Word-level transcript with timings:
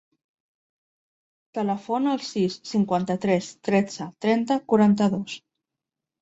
Telefona 1.57 2.13
al 2.17 2.23
sis, 2.29 2.55
cinquanta-tres, 2.71 3.51
tretze, 3.69 4.09
trenta, 4.27 4.59
quaranta-dos. 4.75 5.37